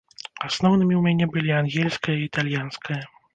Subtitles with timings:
[0.45, 2.99] Асноўнымі ў мяне былі ангельская і італьянская.